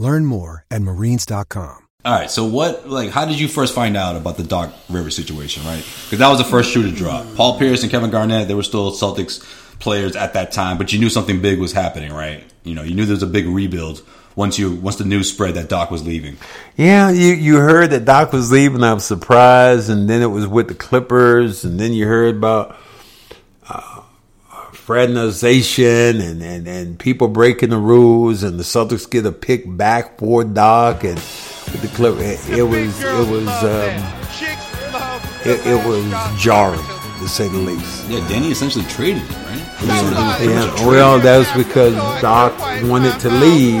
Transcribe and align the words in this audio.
Learn 0.00 0.24
more 0.24 0.64
at 0.70 0.80
marines.com. 0.80 1.86
All 2.02 2.18
right, 2.18 2.30
so 2.30 2.46
what, 2.46 2.88
like, 2.88 3.10
how 3.10 3.26
did 3.26 3.38
you 3.38 3.46
first 3.46 3.74
find 3.74 3.98
out 3.98 4.16
about 4.16 4.38
the 4.38 4.42
Doc 4.42 4.72
Rivers 4.88 5.14
situation, 5.14 5.62
right? 5.66 5.84
Because 6.04 6.18
that 6.20 6.28
was 6.30 6.38
the 6.38 6.44
first 6.44 6.72
shoe 6.72 6.82
to 6.82 6.90
drop. 6.90 7.26
Paul 7.36 7.58
Pierce 7.58 7.82
and 7.82 7.92
Kevin 7.92 8.10
Garnett, 8.10 8.48
they 8.48 8.54
were 8.54 8.62
still 8.62 8.92
Celtics 8.92 9.42
players 9.78 10.16
at 10.16 10.32
that 10.32 10.52
time, 10.52 10.78
but 10.78 10.94
you 10.94 10.98
knew 10.98 11.10
something 11.10 11.42
big 11.42 11.60
was 11.60 11.72
happening, 11.72 12.14
right? 12.14 12.42
You 12.64 12.74
know, 12.74 12.82
you 12.82 12.94
knew 12.94 13.04
there 13.04 13.12
was 13.12 13.22
a 13.22 13.26
big 13.26 13.46
rebuild 13.46 14.02
once 14.36 14.58
you 14.58 14.74
once 14.76 14.96
the 14.96 15.04
news 15.04 15.30
spread 15.30 15.56
that 15.56 15.68
Doc 15.68 15.90
was 15.90 16.06
leaving. 16.06 16.38
Yeah, 16.76 17.10
you 17.10 17.34
you 17.34 17.56
heard 17.56 17.90
that 17.90 18.06
Doc 18.06 18.32
was 18.32 18.50
leaving. 18.50 18.82
I 18.82 18.94
was 18.94 19.04
surprised, 19.04 19.90
and 19.90 20.08
then 20.08 20.22
it 20.22 20.26
was 20.26 20.46
with 20.46 20.68
the 20.68 20.74
Clippers, 20.74 21.64
and 21.64 21.78
then 21.78 21.92
you 21.92 22.06
heard 22.06 22.36
about 22.36 22.76
fraternization 24.90 26.20
and, 26.20 26.42
and 26.42 26.66
and 26.66 26.98
people 26.98 27.28
breaking 27.28 27.70
the 27.70 27.78
rules, 27.78 28.42
and 28.42 28.58
the 28.58 28.64
Celtics 28.64 29.08
get 29.08 29.24
a 29.24 29.30
pick 29.30 29.62
back 29.64 30.18
for 30.18 30.42
Doc, 30.42 31.04
and 31.04 31.14
with 31.14 31.80
the 31.80 31.86
Clippers, 31.94 32.48
it, 32.48 32.58
it 32.58 32.62
was 32.64 33.00
it 33.00 33.30
was 33.30 33.46
um, 33.62 33.94
it, 35.46 35.64
it 35.64 35.86
was 35.86 36.42
jarring 36.42 36.80
to 37.20 37.28
say 37.28 37.46
the 37.46 37.58
least. 37.58 38.08
Yeah, 38.08 38.26
Danny 38.28 38.50
essentially 38.50 38.84
traded 38.86 39.22
him, 39.22 39.44
right? 39.44 40.40
Yeah, 40.42 40.74
well, 40.84 41.20
that 41.20 41.38
was 41.38 41.64
because 41.64 41.94
Doc 42.20 42.58
wanted 42.82 43.16
to 43.20 43.30
leave, 43.30 43.80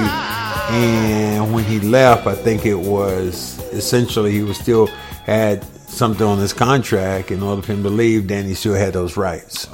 and 0.70 1.52
when 1.52 1.64
he 1.64 1.80
left, 1.80 2.28
I 2.28 2.36
think 2.36 2.64
it 2.64 2.78
was 2.78 3.58
essentially 3.72 4.30
he 4.30 4.42
was 4.42 4.58
still 4.58 4.86
had 5.26 5.64
something 5.88 6.24
on 6.24 6.38
his 6.38 6.52
contract. 6.52 7.32
In 7.32 7.42
order 7.42 7.62
for 7.62 7.72
him 7.72 7.82
to 7.82 7.90
leave, 7.90 8.28
Danny 8.28 8.54
still 8.54 8.74
had 8.74 8.92
those 8.92 9.16
rights. 9.16 9.66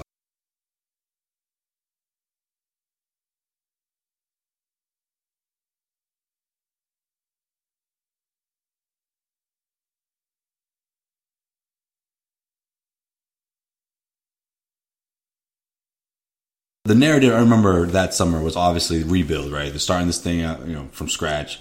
The 16.86 16.94
narrative 16.94 17.34
I 17.34 17.40
remember 17.40 17.86
that 17.86 18.14
summer 18.14 18.40
was 18.40 18.56
obviously 18.56 19.02
rebuild, 19.02 19.52
right? 19.52 19.70
They're 19.70 19.78
starting 19.78 20.06
this 20.06 20.20
thing 20.20 20.42
out, 20.42 20.66
you 20.66 20.74
know, 20.74 20.88
from 20.92 21.08
scratch, 21.08 21.60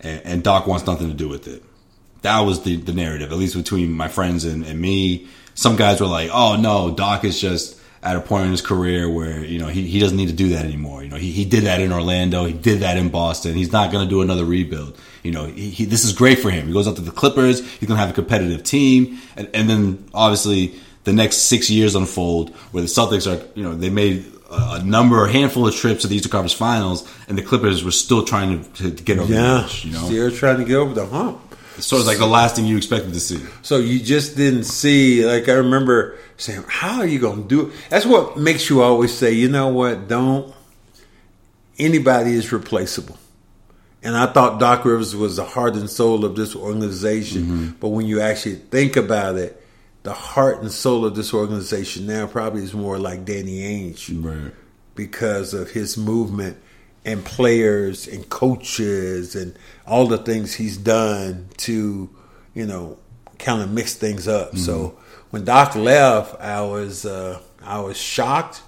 and, 0.00 0.20
and, 0.24 0.42
Doc 0.44 0.66
wants 0.66 0.86
nothing 0.86 1.08
to 1.08 1.14
do 1.14 1.28
with 1.28 1.48
it. 1.48 1.64
That 2.22 2.40
was 2.40 2.62
the, 2.62 2.76
the 2.76 2.92
narrative, 2.92 3.32
at 3.32 3.38
least 3.38 3.56
between 3.56 3.92
my 3.92 4.08
friends 4.08 4.44
and, 4.44 4.64
and, 4.64 4.80
me. 4.80 5.28
Some 5.54 5.76
guys 5.76 6.00
were 6.00 6.06
like, 6.06 6.30
"Oh 6.32 6.56
no, 6.56 6.94
Doc 6.94 7.24
is 7.24 7.40
just 7.40 7.80
at 8.02 8.16
a 8.16 8.20
point 8.20 8.44
in 8.44 8.50
his 8.50 8.60
career 8.60 9.08
where 9.08 9.42
you 9.42 9.58
know 9.58 9.68
he, 9.68 9.86
he 9.86 9.98
doesn't 9.98 10.16
need 10.16 10.28
to 10.28 10.34
do 10.34 10.50
that 10.50 10.64
anymore. 10.64 11.02
You 11.02 11.08
know, 11.08 11.16
he, 11.16 11.32
he 11.32 11.46
did 11.46 11.64
that 11.64 11.80
in 11.80 11.92
Orlando, 11.92 12.44
he 12.44 12.52
did 12.52 12.80
that 12.80 12.98
in 12.98 13.08
Boston. 13.08 13.54
He's 13.54 13.72
not 13.72 13.90
going 13.90 14.04
to 14.04 14.10
do 14.10 14.20
another 14.20 14.44
rebuild. 14.44 14.98
You 15.22 15.32
know, 15.32 15.46
he, 15.46 15.70
he, 15.70 15.84
this 15.86 16.04
is 16.04 16.12
great 16.12 16.40
for 16.40 16.50
him. 16.50 16.66
He 16.66 16.72
goes 16.74 16.86
up 16.86 16.96
to 16.96 17.00
the 17.00 17.10
Clippers. 17.10 17.60
He's 17.60 17.88
going 17.88 17.96
to 17.96 18.04
have 18.04 18.10
a 18.10 18.14
competitive 18.14 18.62
team, 18.62 19.18
and, 19.36 19.48
and 19.54 19.70
then 19.70 20.08
obviously." 20.12 20.74
The 21.04 21.12
next 21.12 21.42
six 21.42 21.70
years 21.70 21.94
unfold 21.94 22.50
where 22.72 22.80
the 22.82 22.88
Celtics 22.88 23.30
are, 23.30 23.40
you 23.54 23.62
know, 23.62 23.76
they 23.76 23.90
made 23.90 24.24
a 24.50 24.82
number, 24.84 25.24
a 25.24 25.30
handful 25.30 25.66
of 25.66 25.74
trips 25.74 26.02
to 26.02 26.08
the 26.08 26.16
Eastern 26.16 26.30
Conference 26.30 26.52
Finals, 26.52 27.08
and 27.28 27.36
the 27.36 27.42
Clippers 27.42 27.82
were 27.84 27.90
still 27.90 28.24
trying 28.24 28.64
to, 28.74 28.90
to 28.90 29.02
get 29.02 29.18
over 29.18 29.32
yeah, 29.32 29.40
the 29.40 29.64
edge. 29.64 29.84
You 29.84 29.92
know, 29.92 30.04
still 30.06 30.30
trying 30.30 30.58
to 30.58 30.64
get 30.64 30.76
over 30.76 30.94
the 30.94 31.06
hump. 31.06 31.40
It's 31.76 31.86
sort 31.86 32.00
of 32.00 32.06
like 32.06 32.18
the 32.18 32.26
last 32.26 32.56
thing 32.56 32.64
you 32.64 32.76
expected 32.76 33.12
to 33.12 33.20
see. 33.20 33.44
So 33.62 33.78
you 33.78 34.00
just 34.00 34.36
didn't 34.36 34.64
see. 34.64 35.26
Like 35.26 35.48
I 35.48 35.54
remember 35.54 36.16
saying, 36.36 36.64
"How 36.68 37.00
are 37.00 37.06
you 37.06 37.18
going 37.18 37.42
to 37.42 37.48
do 37.48 37.66
it?" 37.68 37.74
That's 37.90 38.06
what 38.06 38.36
makes 38.36 38.70
you 38.70 38.82
always 38.82 39.12
say, 39.12 39.32
"You 39.32 39.48
know 39.48 39.68
what? 39.68 40.08
Don't 40.08 40.54
anybody 41.78 42.34
is 42.34 42.52
replaceable." 42.52 43.18
And 44.02 44.16
I 44.16 44.26
thought 44.26 44.60
Doc 44.60 44.84
Rivers 44.84 45.16
was 45.16 45.36
the 45.36 45.44
heart 45.44 45.74
and 45.74 45.90
soul 45.90 46.24
of 46.24 46.36
this 46.36 46.54
organization, 46.54 47.42
mm-hmm. 47.42 47.70
but 47.80 47.88
when 47.88 48.06
you 48.06 48.20
actually 48.20 48.54
think 48.54 48.96
about 48.96 49.36
it 49.36 49.65
the 50.06 50.12
heart 50.12 50.62
and 50.62 50.70
soul 50.70 51.04
of 51.04 51.16
this 51.16 51.34
organization 51.34 52.06
now 52.06 52.28
probably 52.28 52.62
is 52.62 52.72
more 52.72 52.96
like 52.96 53.24
Danny 53.24 53.58
Ainge 53.58 54.24
right. 54.24 54.54
because 54.94 55.52
of 55.52 55.72
his 55.72 55.96
movement 55.96 56.58
and 57.04 57.24
players 57.24 58.06
and 58.06 58.28
coaches 58.28 59.34
and 59.34 59.58
all 59.84 60.06
the 60.06 60.18
things 60.18 60.54
he's 60.54 60.76
done 60.76 61.48
to, 61.56 62.08
you 62.54 62.66
know, 62.66 62.96
kind 63.40 63.60
of 63.60 63.72
mix 63.72 63.94
things 63.94 64.28
up. 64.28 64.50
Mm-hmm. 64.50 64.58
So 64.58 64.96
when 65.30 65.44
Doc 65.44 65.74
left, 65.74 66.40
I 66.40 66.60
was 66.60 67.04
uh, 67.04 67.40
I 67.64 67.80
was 67.80 67.96
shocked, 67.96 68.62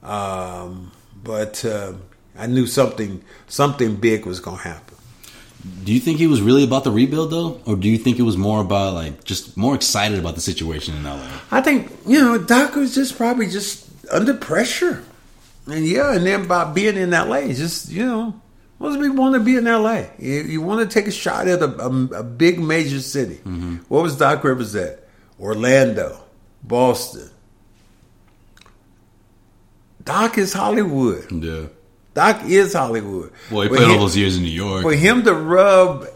um, 0.00 0.92
but 1.24 1.64
uh, 1.64 1.94
I 2.38 2.46
knew 2.46 2.68
something 2.68 3.24
something 3.48 3.96
big 3.96 4.26
was 4.26 4.38
going 4.38 4.58
to 4.58 4.62
happen. 4.62 4.96
Do 5.84 5.92
you 5.92 6.00
think 6.00 6.18
he 6.18 6.26
was 6.26 6.40
really 6.40 6.64
about 6.64 6.84
the 6.84 6.90
rebuild 6.90 7.30
though, 7.30 7.60
or 7.66 7.76
do 7.76 7.88
you 7.88 7.98
think 7.98 8.18
it 8.18 8.22
was 8.22 8.36
more 8.36 8.60
about 8.60 8.94
like 8.94 9.24
just 9.24 9.56
more 9.56 9.74
excited 9.74 10.18
about 10.18 10.34
the 10.34 10.40
situation 10.40 10.96
in 10.96 11.04
LA? 11.04 11.28
I 11.50 11.60
think 11.60 11.90
you 12.06 12.18
know 12.18 12.38
Doc 12.38 12.76
was 12.76 12.94
just 12.94 13.16
probably 13.16 13.46
just 13.46 13.88
under 14.10 14.34
pressure, 14.34 15.04
and 15.66 15.86
yeah, 15.86 16.14
and 16.14 16.26
then 16.26 16.46
by 16.48 16.70
being 16.72 16.96
in 16.96 17.10
LA, 17.10 17.48
just 17.48 17.90
you 17.90 18.06
know, 18.06 18.40
most 18.78 19.00
people 19.00 19.16
want 19.16 19.34
to 19.34 19.40
be 19.40 19.56
in 19.56 19.64
LA. 19.64 20.04
You, 20.18 20.42
you 20.42 20.62
want 20.62 20.88
to 20.88 20.92
take 20.92 21.06
a 21.06 21.12
shot 21.12 21.46
at 21.46 21.60
a, 21.60 21.70
a, 21.78 22.04
a 22.20 22.22
big 22.22 22.58
major 22.58 23.00
city. 23.00 23.36
Mm-hmm. 23.36 23.76
What 23.88 24.02
was 24.02 24.16
Doc 24.16 24.42
Rivers 24.42 24.74
at? 24.74 25.06
Orlando, 25.38 26.22
Boston. 26.62 27.30
Doc 30.02 30.38
is 30.38 30.52
Hollywood. 30.52 31.30
Yeah. 31.30 31.66
Doc 32.14 32.42
is 32.44 32.72
Hollywood. 32.72 33.32
Well, 33.50 33.62
he 33.62 33.68
played 33.68 33.82
him, 33.82 33.90
all 33.90 33.98
those 34.00 34.16
years 34.16 34.36
in 34.36 34.42
New 34.42 34.50
York. 34.50 34.82
For 34.82 34.92
him 34.92 35.22
to 35.24 35.34
rub 35.34 36.06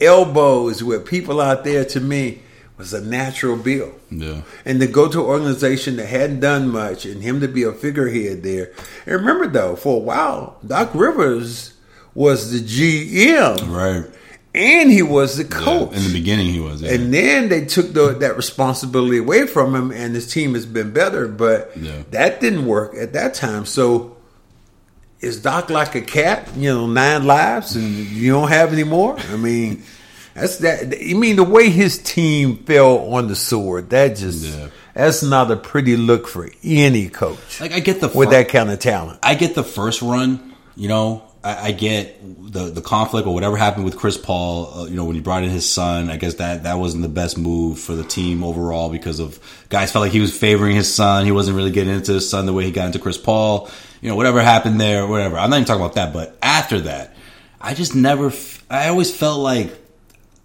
elbows 0.00 0.82
with 0.84 1.06
people 1.06 1.40
out 1.40 1.64
there, 1.64 1.84
to 1.86 2.00
me, 2.00 2.42
was 2.76 2.92
a 2.92 3.00
natural 3.00 3.56
bill. 3.56 3.92
Yeah. 4.10 4.42
And 4.64 4.80
to 4.80 4.86
go 4.86 5.08
to 5.08 5.20
an 5.20 5.26
organization 5.26 5.96
that 5.96 6.06
hadn't 6.06 6.40
done 6.40 6.68
much 6.70 7.04
and 7.04 7.22
him 7.22 7.40
to 7.40 7.48
be 7.48 7.64
a 7.64 7.72
figurehead 7.72 8.42
there. 8.42 8.72
And 9.04 9.16
remember, 9.16 9.48
though, 9.48 9.74
for 9.74 9.96
a 9.96 10.00
while, 10.00 10.58
Doc 10.64 10.94
Rivers 10.94 11.74
was 12.14 12.52
the 12.52 12.60
GM. 12.60 13.68
Right. 13.68 14.10
And 14.54 14.90
he 14.90 15.02
was 15.02 15.36
the 15.36 15.44
coach. 15.44 15.92
Yeah, 15.92 15.98
in 15.98 16.04
the 16.04 16.12
beginning, 16.12 16.46
he 16.46 16.60
was. 16.60 16.82
Yeah. 16.82 16.92
And 16.92 17.12
then 17.12 17.48
they 17.48 17.64
took 17.64 17.92
the, 17.92 18.14
that 18.14 18.36
responsibility 18.36 19.18
away 19.18 19.46
from 19.46 19.74
him, 19.74 19.90
and 19.90 20.14
his 20.14 20.32
team 20.32 20.54
has 20.54 20.66
been 20.66 20.92
better. 20.92 21.28
But 21.28 21.74
that 22.10 22.40
didn't 22.40 22.66
work 22.66 22.94
at 22.96 23.12
that 23.12 23.34
time. 23.34 23.66
So 23.66 24.16
is 25.20 25.42
Doc 25.42 25.70
like 25.70 25.94
a 25.94 26.00
cat? 26.00 26.48
You 26.56 26.72
know, 26.72 26.86
nine 26.86 27.26
lives 27.26 27.76
and 27.76 27.84
you 27.84 28.32
don't 28.32 28.48
have 28.48 28.72
any 28.72 28.84
more. 28.84 29.18
I 29.18 29.36
mean, 29.36 29.82
that's 30.34 30.58
that. 30.58 31.00
You 31.00 31.16
mean 31.16 31.36
the 31.36 31.44
way 31.44 31.70
his 31.70 31.98
team 31.98 32.58
fell 32.58 33.12
on 33.12 33.28
the 33.28 33.36
sword? 33.36 33.90
That 33.90 34.16
just 34.16 34.44
yeah. 34.44 34.68
that's 34.94 35.22
not 35.22 35.50
a 35.50 35.56
pretty 35.56 35.96
look 35.96 36.28
for 36.28 36.50
any 36.62 37.08
coach. 37.08 37.60
Like 37.60 37.72
I 37.72 37.80
get 37.80 38.00
the 38.00 38.08
with 38.08 38.30
that 38.30 38.48
kind 38.48 38.70
of 38.70 38.78
talent. 38.78 39.18
I 39.22 39.34
get 39.34 39.54
the 39.54 39.64
first 39.64 40.02
run. 40.02 40.54
You 40.76 40.86
know, 40.86 41.24
I, 41.42 41.68
I 41.68 41.72
get 41.72 42.52
the 42.52 42.70
the 42.70 42.80
conflict 42.80 43.26
or 43.26 43.34
whatever 43.34 43.56
happened 43.56 43.84
with 43.84 43.96
Chris 43.96 44.16
Paul. 44.16 44.72
Uh, 44.72 44.84
you 44.84 44.94
know, 44.94 45.04
when 45.04 45.16
he 45.16 45.20
brought 45.20 45.42
in 45.42 45.50
his 45.50 45.68
son, 45.68 46.08
I 46.08 46.16
guess 46.16 46.34
that 46.34 46.62
that 46.62 46.78
wasn't 46.78 47.02
the 47.02 47.08
best 47.08 47.36
move 47.36 47.80
for 47.80 47.96
the 47.96 48.04
team 48.04 48.44
overall 48.44 48.88
because 48.90 49.18
of 49.18 49.40
guys 49.68 49.90
felt 49.90 50.04
like 50.04 50.12
he 50.12 50.20
was 50.20 50.38
favoring 50.38 50.76
his 50.76 50.92
son. 50.94 51.24
He 51.24 51.32
wasn't 51.32 51.56
really 51.56 51.72
getting 51.72 51.94
into 51.94 52.12
his 52.12 52.30
son 52.30 52.46
the 52.46 52.52
way 52.52 52.64
he 52.64 52.70
got 52.70 52.86
into 52.86 53.00
Chris 53.00 53.18
Paul 53.18 53.68
you 54.00 54.08
know, 54.10 54.16
whatever 54.16 54.42
happened 54.42 54.80
there, 54.80 55.06
whatever. 55.06 55.38
I'm 55.38 55.50
not 55.50 55.56
even 55.56 55.66
talking 55.66 55.82
about 55.82 55.94
that, 55.94 56.12
but 56.12 56.36
after 56.42 56.80
that, 56.82 57.14
I 57.60 57.74
just 57.74 57.94
never, 57.94 58.32
I 58.70 58.88
always 58.88 59.14
felt 59.14 59.40
like 59.40 59.76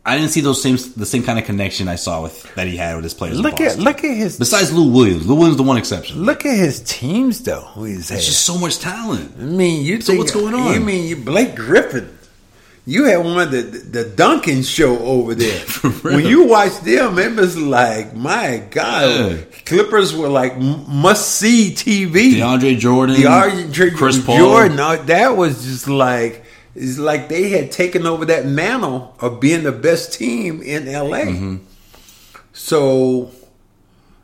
I 0.06 0.18
didn't 0.18 0.32
see 0.32 0.42
those 0.42 0.62
same 0.62 0.76
the 0.98 1.06
same 1.06 1.24
kind 1.24 1.40
of 1.40 1.46
connection 1.46 1.88
I 1.88 1.96
saw 1.96 2.24
with 2.24 2.54
that 2.56 2.68
he 2.68 2.76
had 2.76 2.96
with 2.96 3.06
his 3.06 3.14
players. 3.14 3.40
Look 3.40 3.62
at 3.62 3.78
look 3.80 4.04
at 4.04 4.18
his 4.18 4.38
Besides 4.38 4.74
Lou 4.74 4.92
Williams, 4.92 5.26
Lou 5.26 5.36
Williams 5.36 5.54
is 5.54 5.58
the 5.58 5.64
one 5.64 5.78
exception. 5.78 6.22
look 6.24 6.46
at 6.46 6.58
his 6.58 6.82
teams 6.82 7.42
though. 7.44 7.62
Who 7.62 7.86
he's 7.86 8.10
had. 8.10 8.18
It's 8.18 8.26
just 8.28 8.46
so 8.46 8.58
much 8.58 8.80
talent. 8.80 9.34
I 9.40 9.44
mean, 9.44 9.86
you 9.86 10.02
So 10.02 10.08
think, 10.08 10.20
what's 10.20 10.34
going 10.34 10.54
on? 10.54 10.74
You 10.74 10.82
mean 10.82 11.08
you 11.08 11.16
Blake 11.16 11.56
Griffin? 11.56 12.18
You 12.86 13.06
had 13.06 13.18
one 13.24 13.40
of 13.40 13.52
the 13.52 13.62
the 13.62 14.04
Duncan 14.04 14.62
show 14.62 14.98
over 15.00 15.34
there. 15.34 15.60
when 16.02 16.26
you 16.26 16.46
watch 16.48 16.80
them, 16.82 17.18
it 17.18 17.36
was 17.36 17.58
like, 17.58 18.14
my 18.14 18.62
God, 18.72 19.32
Yeah. 19.32 19.38
Clippers 19.66 20.14
were 20.14 20.28
like 20.28 20.58
must 20.58 21.36
see 21.36 21.72
TV. 21.72 22.34
DeAndre 22.34 22.78
Jordan, 22.78 23.26
Argentine 23.26 23.96
Chris 23.96 24.24
Paul. 24.24 24.38
Jordan, 24.38 24.80
uh, 24.80 24.98
that 25.04 25.38
was 25.38 25.64
just 25.64 25.88
like 25.88 26.44
it's 26.76 26.98
like 26.98 27.30
they 27.30 27.50
had 27.50 27.72
taken 27.72 28.06
over 28.06 28.26
that 28.26 28.46
mantle 28.46 29.16
of 29.20 29.40
being 29.40 29.64
the 29.64 29.72
best 29.72 30.12
team 30.14 30.62
in 30.62 30.86
LA. 30.92 31.20
Mm-hmm. 31.20 31.58
So 32.52 33.32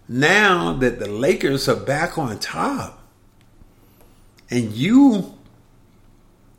now 0.08 0.74
that 0.74 1.00
the 1.00 1.10
Lakers 1.10 1.70
are 1.70 1.76
back 1.76 2.18
on 2.18 2.40
top, 2.40 3.02
and 4.50 4.74
you 4.74 5.34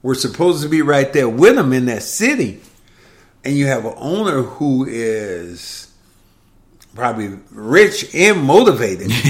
were 0.02 0.14
supposed 0.14 0.62
to 0.62 0.69
be 0.69 0.82
right 0.82 1.12
there 1.12 1.29
with 1.29 1.56
them 1.56 1.73
in 1.73 1.87
that 1.87 2.02
city, 2.02 2.61
and 3.44 3.56
you 3.56 3.67
have 3.67 3.85
an 3.85 3.94
owner 3.97 4.43
who 4.43 4.87
is 4.88 5.93
probably 6.94 7.38
rich 7.50 8.14
and 8.14 8.43
motivated. 8.43 9.11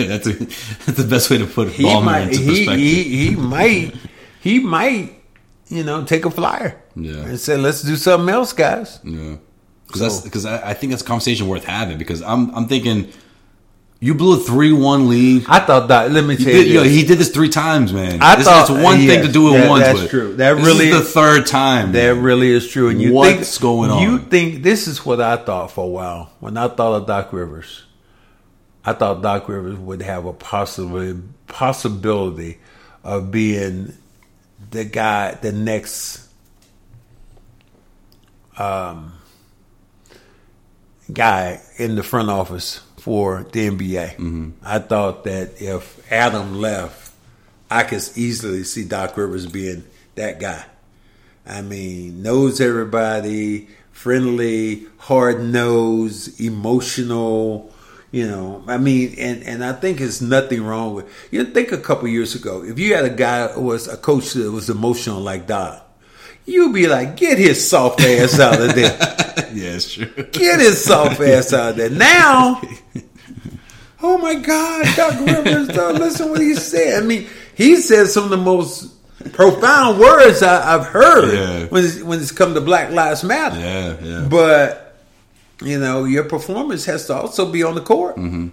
Yeah, 0.00 0.06
that's, 0.08 0.26
a, 0.26 0.32
that's 0.32 0.92
the 0.98 1.06
best 1.08 1.28
way 1.30 1.36
to 1.38 1.46
put 1.46 1.68
He 1.68 1.84
Ballmer 1.84 2.04
might, 2.04 2.22
into 2.28 2.38
he, 2.38 2.46
perspective. 2.64 2.80
he, 2.80 3.02
he 3.04 3.36
might, 3.36 3.94
he 4.40 4.58
might, 4.60 5.22
you 5.68 5.84
know, 5.84 6.04
take 6.04 6.24
a 6.24 6.30
flyer 6.30 6.80
Yeah. 6.96 7.16
and 7.26 7.38
say, 7.38 7.56
"Let's 7.58 7.82
do 7.82 7.96
something 7.96 8.28
else, 8.32 8.52
guys." 8.54 8.98
Yeah, 9.04 9.36
because 9.86 10.00
that's 10.00 10.20
because 10.22 10.46
I, 10.46 10.70
I 10.70 10.74
think 10.74 10.90
that's 10.92 11.02
a 11.02 11.04
conversation 11.06 11.48
worth 11.48 11.64
having. 11.64 11.98
Because 11.98 12.22
I'm 12.22 12.54
I'm 12.54 12.66
thinking 12.66 13.12
you 14.02 14.14
blew 14.14 14.40
a 14.40 14.42
three 14.42 14.72
one 14.72 15.08
lead. 15.10 15.44
I 15.46 15.60
thought 15.60 15.88
that. 15.88 16.10
Let 16.10 16.24
me 16.24 16.34
tell 16.36 16.46
did, 16.46 16.66
you, 16.68 16.74
yo, 16.74 16.82
he 16.84 17.04
did 17.04 17.18
this 17.18 17.28
three 17.30 17.50
times, 17.50 17.92
man. 17.92 18.22
I 18.22 18.36
This- 18.36 18.46
thought- 18.46 18.62
it's 18.62 18.82
one 18.82 19.00
yes, 19.00 19.10
thing 19.14 19.26
to 19.26 19.32
do 19.32 19.54
it 19.54 19.58
that- 19.58 19.68
once. 19.68 19.84
that's 19.84 20.00
with. 20.02 20.10
true. 20.10 20.36
That 20.36 20.54
This 20.56 20.64
really 20.66 20.88
is 20.88 20.96
the 20.98 21.04
third 21.04 21.46
time. 21.46 21.92
That 21.92 22.14
man. 22.14 22.22
really 22.24 22.48
is 22.50 22.66
true. 22.66 22.88
And 22.88 23.00
you 23.00 23.12
What's 23.12 23.50
think, 23.58 23.62
going 23.62 23.90
on? 23.90 24.02
You 24.02 24.18
think 24.18 24.62
this 24.62 24.88
is 24.88 25.04
what 25.04 25.20
I 25.20 25.36
thought 25.36 25.70
for 25.70 25.84
a 25.84 25.88
while 25.88 26.30
when 26.40 26.56
I 26.56 26.68
thought 26.68 26.94
of 26.94 27.06
Doc 27.06 27.32
Rivers. 27.32 27.82
I 28.84 28.94
thought 28.94 29.20
Doc 29.20 29.46
Rivers 29.48 29.76
would 29.78 30.00
have 30.00 30.24
a 30.24 30.32
possibility 30.32 31.20
possibility 31.48 32.58
of 33.04 33.30
being 33.30 33.92
the 34.70 34.84
guy, 34.84 35.36
the 35.42 35.52
next 35.52 36.26
um, 38.56 39.12
guy 41.12 41.60
in 41.76 41.96
the 41.96 42.02
front 42.02 42.30
office 42.30 42.80
for 43.00 43.46
the 43.52 43.70
NBA. 43.70 44.16
Mm-hmm. 44.16 44.50
I 44.62 44.78
thought 44.78 45.24
that 45.24 45.60
if 45.60 46.12
Adam 46.12 46.60
left, 46.60 47.12
I 47.70 47.84
could 47.84 48.02
easily 48.14 48.64
see 48.64 48.84
Doc 48.84 49.16
Rivers 49.16 49.46
being 49.46 49.84
that 50.16 50.38
guy. 50.38 50.64
I 51.46 51.62
mean, 51.62 52.22
knows 52.22 52.60
everybody, 52.60 53.68
friendly, 53.92 54.86
hard 54.98 55.42
nosed, 55.42 56.40
emotional. 56.40 57.72
You 58.12 58.26
know, 58.26 58.64
I 58.66 58.76
mean, 58.76 59.14
and, 59.18 59.42
and 59.44 59.64
I 59.64 59.72
think 59.72 59.98
there's 59.98 60.20
nothing 60.20 60.64
wrong 60.64 60.94
with. 60.94 61.08
You 61.30 61.44
think 61.44 61.72
a 61.72 61.78
couple 61.78 62.08
years 62.08 62.34
ago, 62.34 62.64
if 62.64 62.78
you 62.78 62.94
had 62.94 63.04
a 63.04 63.10
guy 63.10 63.48
who 63.48 63.62
was 63.62 63.88
a 63.88 63.96
coach 63.96 64.32
that 64.32 64.50
was 64.50 64.68
emotional 64.68 65.20
like 65.20 65.46
Doc, 65.46 65.89
you'd 66.50 66.74
be 66.74 66.86
like, 66.86 67.16
get 67.16 67.38
his 67.38 67.68
soft 67.68 68.00
ass 68.00 68.38
out 68.40 68.60
of 68.60 68.74
there. 68.74 68.96
yeah, 69.52 69.74
it's 69.76 69.92
true. 69.94 70.06
Get 70.32 70.60
his 70.60 70.84
soft 70.84 71.20
ass 71.20 71.52
out 71.52 71.70
of 71.70 71.76
there. 71.76 71.90
Now, 71.90 72.60
oh 74.02 74.18
my 74.18 74.34
God, 74.34 74.86
Doc 74.96 75.20
Rivers, 75.26 75.68
don't 75.68 75.96
listen 75.98 76.26
to 76.26 76.32
what 76.32 76.40
he 76.40 76.54
said. 76.54 77.02
I 77.02 77.06
mean, 77.06 77.26
he 77.54 77.76
said 77.76 78.06
some 78.08 78.24
of 78.24 78.30
the 78.30 78.36
most 78.36 78.92
profound 79.32 79.98
words 80.00 80.42
I, 80.42 80.74
I've 80.76 80.86
heard 80.86 81.34
Yeah. 81.34 81.66
when, 81.66 81.84
it's, 81.84 82.02
when 82.02 82.18
it's 82.20 82.32
come 82.32 82.54
to 82.54 82.60
Black 82.60 82.90
Lives 82.90 83.22
Matter. 83.22 83.58
Yeah, 83.58 83.96
yeah. 84.02 84.26
But, 84.28 84.96
you 85.62 85.78
know, 85.78 86.04
your 86.04 86.24
performance 86.24 86.86
has 86.86 87.06
to 87.06 87.14
also 87.14 87.50
be 87.50 87.62
on 87.62 87.74
the 87.74 87.82
court. 87.82 88.16
Mm-hmm. 88.16 88.48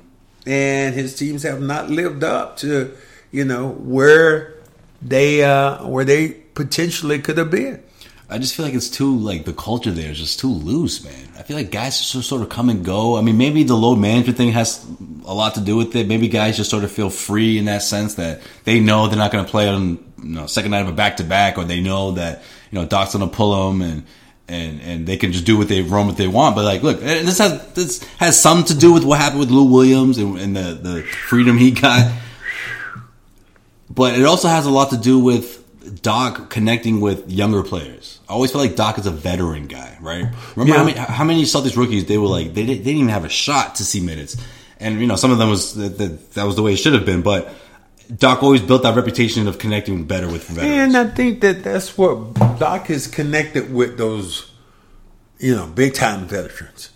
And 0.46 0.96
his 0.96 1.16
teams 1.16 1.44
have 1.44 1.62
not 1.62 1.90
lived 1.90 2.24
up 2.24 2.58
to, 2.58 2.96
you 3.32 3.44
know, 3.44 3.70
where 3.70 4.54
they 5.02 5.44
uh 5.44 5.86
where 5.86 6.06
they 6.06 6.30
potentially 6.30 7.20
could 7.20 7.38
have 7.38 7.52
been. 7.52 7.84
I 8.30 8.40
just 8.40 8.56
feel 8.56 8.66
like 8.66 8.76
it's 8.76 8.90
too 8.90 9.18
like 9.18 9.46
the 9.46 9.54
culture 9.54 9.92
there 9.92 10.12
is 10.12 10.18
just 10.18 10.40
too 10.40 10.52
loose, 10.52 11.04
man. 11.04 11.30
I 11.38 11.44
feel 11.44 11.56
like 11.56 11.72
guys 11.72 12.12
just 12.12 12.28
sort 12.28 12.42
of 12.42 12.50
come 12.50 12.70
and 12.70 12.84
go. 12.84 13.18
I 13.18 13.22
mean, 13.22 13.38
maybe 13.38 13.64
the 13.64 13.76
load 13.76 14.00
management 14.00 14.38
thing 14.38 14.52
has 14.52 14.86
a 15.26 15.34
lot 15.34 15.56
to 15.56 15.62
do 15.62 15.78
with 15.78 15.96
it. 15.96 16.08
Maybe 16.08 16.28
guys 16.28 16.58
just 16.58 16.70
sort 16.70 16.84
of 16.84 16.92
feel 16.92 17.10
free 17.10 17.58
in 17.58 17.66
that 17.66 17.84
sense 17.84 18.16
that 18.16 18.42
they 18.66 18.82
know 18.82 19.08
they're 19.08 19.18
not 19.18 19.32
going 19.32 19.46
to 19.46 19.50
play 19.50 19.70
on 19.70 19.98
you 20.22 20.36
know 20.36 20.46
second 20.46 20.72
night 20.72 20.82
of 20.82 20.90
a 20.90 20.92
back 20.92 21.18
to 21.18 21.24
back, 21.24 21.58
or 21.58 21.64
they 21.64 21.80
know 21.80 22.12
that 22.12 22.44
you 22.70 22.80
know 22.80 22.86
Doc's 22.86 23.16
going 23.16 23.28
to 23.28 23.36
pull 23.36 23.70
them 23.70 23.82
and. 23.82 24.04
And, 24.50 24.80
and 24.80 25.06
they 25.06 25.18
can 25.18 25.34
just 25.34 25.46
do 25.46 25.58
what 25.58 25.68
they 25.68 25.82
run 25.82 26.08
what 26.08 26.16
they 26.16 26.30
want, 26.30 26.56
but 26.56 26.64
like, 26.64 26.82
look, 26.82 27.02
and 27.02 27.28
this 27.28 27.38
has 27.40 27.74
this 27.74 28.02
has 28.18 28.42
some 28.42 28.64
to 28.64 28.74
do 28.74 28.94
with 28.94 29.04
what 29.04 29.20
happened 29.20 29.42
with 29.42 29.52
Lou 29.52 29.66
Williams 29.66 30.18
and, 30.18 30.40
and 30.40 30.56
the 30.56 30.80
the 30.82 31.04
freedom 31.04 31.58
he 31.58 31.72
got 31.72 32.10
but 33.98 34.18
it 34.18 34.24
also 34.26 34.48
has 34.48 34.66
a 34.66 34.70
lot 34.70 34.92
to 34.92 34.98
do 34.98 35.20
with 35.20 35.67
Doc 36.02 36.50
connecting 36.50 37.00
with 37.02 37.30
younger 37.30 37.64
players. 37.64 38.20
I 38.30 38.34
always 38.34 38.52
feel 38.52 38.62
like 38.62 38.76
Doc 38.76 38.98
is 39.00 39.06
a 39.06 39.12
veteran 39.12 39.68
guy, 39.68 39.98
right? 40.02 40.26
Remember 40.56 40.74
Yeah. 40.74 40.78
how, 40.80 40.84
many, 40.86 40.98
how 40.98 41.24
many 41.24 41.44
Celtics 41.44 41.78
rookies 41.78 42.06
they 42.06 42.18
were 42.18 42.28
like 42.28 42.54
they, 42.54 42.66
didn't- 42.66 42.84
they 42.84 42.92
didn't 42.92 42.98
even 43.04 43.10
have 43.10 43.26
a 43.26 43.30
shot 43.30 43.76
to 43.76 43.86
see 43.86 44.00
minutes, 44.02 44.36
and 44.80 45.00
you 45.00 45.08
know 45.08 45.16
some 45.16 45.32
of 45.32 45.38
them 45.38 45.50
was 45.50 45.74
that, 45.76 46.34
that, 46.34 46.44
was 46.46 46.56
the 46.56 46.62
way 46.64 46.74
it 46.74 46.78
should 46.78 46.94
have 46.94 47.06
been. 47.06 47.22
But 47.22 47.54
Doc 48.16 48.42
always 48.44 48.62
built 48.62 48.84
that 48.84 48.96
reputation 48.96 49.48
of 49.48 49.58
connecting 49.60 50.06
better 50.06 50.28
with 50.28 50.48
veterans. 50.48 50.96
And 50.96 50.98
I 50.98 51.14
think 51.14 51.42
that 51.42 51.64
that's 51.64 51.98
what 51.98 52.34
Doc 52.60 52.90
is 52.90 53.06
connected 53.08 53.74
with 53.74 53.98
those, 53.98 54.52
you 55.40 55.56
know, 55.56 55.68
big 55.68 55.94
time 55.94 56.28
veterans. 56.28 56.90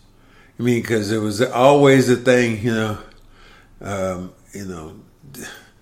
I 0.59 0.63
mean, 0.63 0.81
because 0.81 1.11
it 1.11 1.17
was 1.19 1.41
always 1.41 2.09
a 2.09 2.15
thing, 2.15 2.63
you 2.63 2.73
know, 2.73 2.97
um, 3.81 4.33
you 4.53 4.65
know, 4.65 4.95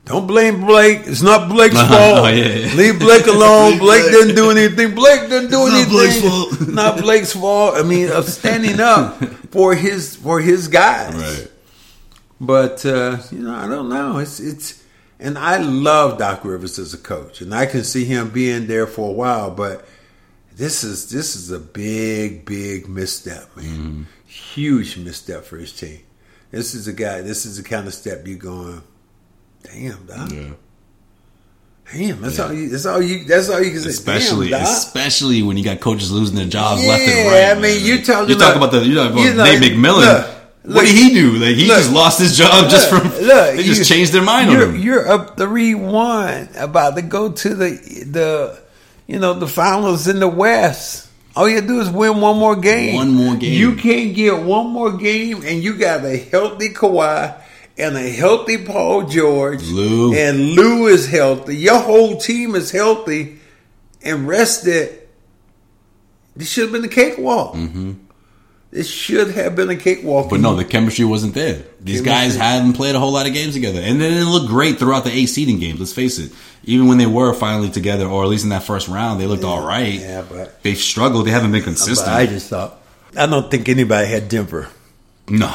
don't 0.10 0.26
blame 0.26 0.66
Blake. 0.66 1.02
It's 1.06 1.22
not 1.22 1.48
Blake's 1.50 1.76
fault. 1.92 1.92
Oh, 1.92 2.28
yeah. 2.28 2.74
Leave 2.74 2.98
Blake 3.00 3.28
alone. 3.36 3.78
Blake 3.78 4.06
didn't 4.12 4.36
do 4.36 4.50
anything. 4.50 4.96
Blake 4.96 5.30
didn't 5.30 5.52
do 5.52 5.68
It's 5.68 5.72
not 5.72 5.76
anything. 5.76 5.94
Blake's 5.94 6.22
fault. 6.22 6.68
not 6.68 6.98
Blake's 6.98 7.34
fault. 7.34 7.76
I 7.78 7.84
mean, 7.84 8.12
of 8.12 8.26
standing 8.28 8.80
up 8.80 9.24
for 9.52 9.76
his 9.76 10.16
for 10.16 10.42
his 10.42 10.68
guys. 10.68 11.14
right. 11.16 11.52
But 12.42 12.86
uh, 12.86 13.18
you 13.31 13.40
know, 13.40 13.54
I 13.56 13.68
don't 13.68 13.88
know. 13.90 14.18
It's 14.18 14.40
it's 14.40 14.83
and 15.19 15.38
I 15.38 15.57
love 15.57 16.18
Doc 16.18 16.44
Rivers 16.44 16.80
as 16.80 16.94
a 16.94 16.98
coach, 16.98 17.42
and 17.42 17.54
I 17.54 17.66
can 17.68 17.83
see 17.83 18.06
him 18.06 18.30
being 18.31 18.66
there 18.68 18.88
for 18.88 19.10
a 19.10 19.14
while. 19.14 19.52
But 19.52 19.86
this 20.56 20.83
is 20.83 21.10
this 21.12 21.36
is 21.36 21.52
a 21.52 21.60
big, 21.60 22.45
big 22.45 22.88
misstep, 22.90 23.56
man. 23.56 24.07
Huge 24.26 24.98
misstep 24.98 25.44
for 25.44 25.57
his 25.57 25.72
team. 25.72 26.00
This 26.50 26.74
is 26.74 26.88
a 26.88 26.94
guy. 26.94 27.22
This 27.22 27.45
is 27.45 27.57
the 27.57 27.64
kind 27.64 27.86
of 27.88 27.94
step 27.94 28.26
you 28.26 28.36
going. 28.38 28.81
Damn, 29.73 30.06
Doc. 30.06 30.31
Yeah. 30.31 30.49
Damn, 31.92 32.21
that's 32.21 32.38
all 32.40 32.54
you. 32.54 32.69
That's 32.69 32.85
all 32.85 33.02
you. 33.02 33.23
That's 33.26 33.49
all 33.49 33.61
you 33.64 33.71
can 33.71 33.81
say. 33.81 33.90
Especially, 33.90 34.49
Damn, 34.49 34.61
especially 34.64 35.42
when 35.42 35.57
you 35.57 35.64
got 35.64 35.80
coaches 35.80 36.11
losing 36.11 36.35
their 36.35 36.45
jobs 36.45 36.83
Yeah, 36.83 36.90
left 36.90 37.02
and 37.07 37.31
right. 37.31 37.57
I 37.57 37.59
mean, 37.59 37.83
you're 37.83 37.97
talking 38.04 38.30
You're 38.30 38.38
talking 38.38 38.57
about- 38.57 38.69
about 38.69 38.71
the 38.83 38.85
you're 38.85 39.04
talking 39.09 39.33
about 39.33 39.59
Nate 39.59 39.73
McMillan. 39.73 39.95
look, 40.64 40.76
what 40.76 40.85
did 40.85 40.95
he 40.95 41.14
do? 41.16 41.31
Like 41.38 41.56
he 41.56 41.68
look, 41.68 41.78
just 41.78 41.92
lost 41.92 42.19
his 42.19 42.38
job 42.38 42.69
just 42.69 42.90
from 42.90 43.04
look, 43.06 43.56
they 43.56 43.64
just 43.64 43.80
you- 43.80 43.85
changed 43.85 44.14
their 44.14 44.21
mind 44.21 44.52
you're, 44.52 44.68
on 44.68 44.76
him. 44.76 44.81
You're 44.81 45.07
up 45.09 45.35
three 45.38 45.73
one, 45.73 46.49
about 46.57 46.95
to 46.95 47.02
go 47.02 47.31
to 47.31 47.56
the 47.56 47.69
the 48.06 48.59
you 49.07 49.18
know 49.18 49.33
the 49.33 49.47
finals 49.47 50.07
in 50.07 50.19
the 50.19 50.28
West. 50.28 51.07
All 51.35 51.49
you 51.49 51.61
do 51.61 51.80
is 51.80 51.90
win 51.90 52.21
one 52.21 52.38
more 52.38 52.56
game. 52.56 52.95
One 52.95 53.11
more 53.11 53.35
game. 53.35 53.54
You 53.54 53.76
can't 53.76 54.14
get 54.14 54.44
one 54.44 54.68
more 54.68 54.92
game, 54.92 55.42
and 55.44 55.64
you 55.64 55.76
got 55.76 56.04
a 56.06 56.18
healthy 56.18 56.69
Kawhi 56.69 57.33
and 57.80 57.95
a 57.95 58.09
healthy 58.09 58.57
Paul 58.64 59.04
George. 59.04 59.64
Lou. 59.64 60.14
and 60.14 60.40
Lou 60.40 60.88
is 60.88 61.07
healthy. 61.07 61.57
Your 61.57 61.80
whole 61.80 62.18
team 62.18 62.56
is 62.56 62.71
healthy 62.71 63.40
and 64.04 64.28
rested. 64.28 65.07
This 66.36 66.50
should 66.50 66.64
have 66.64 66.71
been 66.71 66.86
a 66.86 66.94
cakewalk. 66.94 67.56
Mm-hmm. 67.56 67.94
This 68.71 68.88
should 68.88 69.31
have 69.31 69.56
been 69.56 69.69
a 69.71 69.76
cakewalk. 69.76 70.30
But 70.30 70.42
no, 70.42 70.56
the 70.56 70.64
chemistry 70.64 71.04
wasn't 71.04 71.33
there. 71.33 71.64
These 71.81 72.02
guys 72.02 72.36
hadn't 72.36 72.74
played 72.74 72.94
a 72.94 73.00
whole 73.00 73.12
lot 73.12 73.26
of 73.26 73.33
games 73.33 73.56
together, 73.56 73.80
and 73.81 74.00
they 74.00 74.09
didn't 74.09 74.30
look 74.30 74.48
great 74.48 74.78
throughout 74.78 75.06
the 75.06 75.12
eight 75.12 75.26
seeding 75.26 75.59
games. 75.59 75.80
Let's 75.80 75.94
face 75.94 76.19
it. 76.19 76.31
Even 76.66 76.88
when 76.88 77.00
they 77.00 77.07
were 77.07 77.33
finally 77.33 77.71
together, 77.71 78.06
or 78.06 78.24
at 78.24 78.30
least 78.30 78.44
in 78.44 78.52
that 78.52 78.62
first 78.64 78.88
round, 78.88 79.19
they 79.19 79.26
looked 79.26 79.44
all 79.44 79.66
right. 79.66 80.00
yeah, 80.00 80.24
but- 80.30 80.62
they've 80.62 80.78
struggled. 80.78 81.26
They 81.26 81.31
haven't 81.31 81.52
been 81.52 81.64
consistent. 81.64 82.09
I 82.09 82.28
just 82.28 82.48
thought 82.50 82.80
I 83.18 83.26
don't 83.26 83.50
think 83.50 83.69
anybody 83.69 84.07
had 84.07 84.30
Denver. 84.30 84.69
no, 85.28 85.52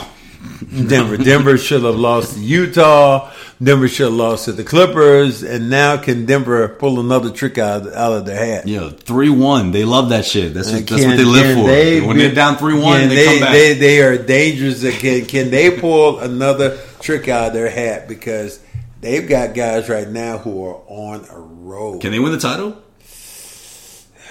Denver. 0.88 1.16
Denver 1.16 1.58
should 1.58 1.82
have 1.82 1.96
lost 1.96 2.34
to 2.34 2.40
Utah. 2.40 3.32
Denver 3.62 3.88
should 3.88 4.06
have 4.06 4.14
lost 4.14 4.46
to 4.46 4.52
the 4.52 4.64
Clippers. 4.64 5.42
And 5.42 5.70
now 5.70 5.96
can 5.96 6.26
Denver 6.26 6.68
pull 6.68 7.00
another 7.00 7.30
trick 7.30 7.58
out, 7.58 7.86
out 7.92 8.12
of 8.12 8.26
their 8.26 8.36
hat? 8.36 8.66
Yeah, 8.66 8.90
three 8.90 9.30
one. 9.30 9.70
They 9.70 9.84
love 9.84 10.10
that 10.10 10.24
shit. 10.24 10.54
That's 10.54 10.70
just, 10.70 10.88
that's 10.88 11.04
what 11.04 11.16
they 11.16 11.24
live 11.24 11.56
for. 11.56 11.66
they 11.66 12.00
when 12.00 12.18
they're 12.18 12.34
down 12.34 12.56
three 12.56 12.78
one, 12.78 13.00
can 13.00 13.08
they, 13.08 13.24
come 13.24 13.40
back. 13.40 13.52
They, 13.52 13.74
they 13.74 14.02
are 14.02 14.18
dangerous. 14.18 14.82
Can 14.98 15.26
can 15.26 15.50
they 15.50 15.78
pull 15.78 16.18
another 16.18 16.78
trick 17.00 17.28
out 17.28 17.48
of 17.48 17.52
their 17.54 17.70
hat 17.70 18.08
because 18.08 18.60
they've 19.00 19.28
got 19.28 19.54
guys 19.54 19.88
right 19.88 20.08
now 20.08 20.38
who 20.38 20.64
are 20.66 20.82
on 20.86 21.24
a 21.30 21.38
roll. 21.38 21.98
Can 21.98 22.12
they 22.12 22.18
win 22.18 22.32
the 22.32 22.38
title? 22.38 22.82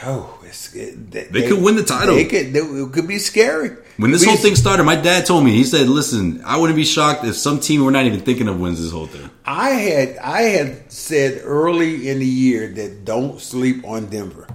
Oh, 0.05 0.37
it's, 0.43 0.73
it, 0.75 1.11
they, 1.11 1.23
They 1.25 1.47
could 1.47 1.61
win 1.61 1.75
the 1.75 1.83
title. 1.83 2.15
They 2.15 2.25
could. 2.25 2.53
They, 2.53 2.59
it 2.59 2.91
could 2.93 3.07
be 3.07 3.17
scary. 3.19 3.71
When 3.97 4.11
this 4.11 4.25
whole 4.25 4.35
thing 4.37 4.55
started, 4.55 4.83
my 4.83 4.95
dad 4.95 5.25
told 5.25 5.45
me. 5.45 5.51
He 5.51 5.63
said, 5.63 5.87
"Listen, 5.87 6.41
I 6.45 6.57
wouldn't 6.57 6.75
be 6.75 6.83
shocked 6.83 7.23
if 7.25 7.35
some 7.35 7.59
team 7.59 7.83
we're 7.85 7.91
not 7.91 8.05
even 8.05 8.19
thinking 8.21 8.47
of 8.47 8.59
wins 8.59 8.81
this 8.81 8.91
whole 8.91 9.05
thing." 9.07 9.29
I 9.45 9.69
had 9.69 10.17
I 10.17 10.41
had 10.41 10.91
said 10.91 11.41
early 11.43 12.09
in 12.09 12.19
the 12.19 12.25
year 12.25 12.67
that 12.69 13.05
don't 13.05 13.39
sleep 13.39 13.85
on 13.85 14.07
Denver. 14.07 14.47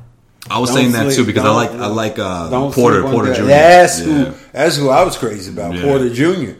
I 0.50 0.58
was 0.58 0.70
Don't 0.70 0.78
saying 0.78 0.92
that 0.92 1.12
too 1.12 1.24
because 1.26 1.44
I 1.44 1.50
like 1.50 1.70
I 1.70 1.86
like 1.86 2.18
uh, 2.18 2.70
Porter 2.72 3.02
sleep 3.02 3.12
Porter. 3.12 3.34
Jr. 3.34 3.42
That's 3.44 4.00
Yeah. 4.00 4.06
who. 4.06 4.34
That's 4.52 4.76
who 4.76 4.88
I 4.88 5.04
was 5.04 5.16
crazy 5.16 5.52
about. 5.52 5.74
Yeah. 5.74 5.82
Porter 5.82 6.12
Jr. 6.12 6.52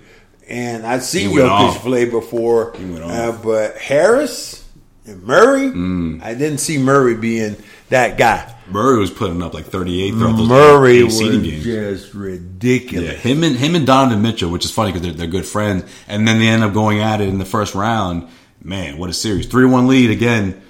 And 0.48 0.86
I'd 0.86 1.02
seen 1.02 1.30
Jokic 1.30 1.80
play 1.80 2.04
before, 2.06 2.74
uh, 2.76 3.32
but 3.42 3.76
Harris 3.76 4.64
and 5.04 5.22
Murray, 5.22 5.68
Mm. 5.68 6.22
I 6.22 6.34
didn't 6.34 6.58
see 6.58 6.78
Murray 6.78 7.16
being 7.16 7.56
that 7.90 8.16
guy. 8.18 8.54
Murray 8.70 8.98
was 8.98 9.10
putting 9.10 9.42
up 9.42 9.54
like 9.54 9.66
38 9.66 10.10
throughout 10.12 10.36
those 10.36 10.48
Murray 10.48 11.02
was 11.02 11.18
games. 11.20 11.64
just 11.64 12.14
Yeah, 12.14 12.20
ridiculous. 12.20 13.20
him 13.20 13.42
and 13.44 13.56
him 13.56 13.74
and 13.74 13.86
Donovan 13.86 14.22
Mitchell, 14.22 14.50
which 14.50 14.64
is 14.64 14.70
funny 14.70 14.92
because 14.92 15.02
they're, 15.06 15.16
they're 15.16 15.26
good 15.26 15.46
friends, 15.46 15.84
and 16.06 16.26
then 16.26 16.38
they 16.38 16.48
end 16.48 16.62
up 16.62 16.72
going 16.72 17.00
at 17.00 17.20
it 17.20 17.28
in 17.28 17.38
the 17.38 17.44
first 17.44 17.74
round. 17.74 18.28
Man, 18.62 18.98
what 18.98 19.08
a 19.10 19.12
series! 19.12 19.46
Three 19.46 19.66
one 19.66 19.86
lead 19.86 20.10
again. 20.10 20.62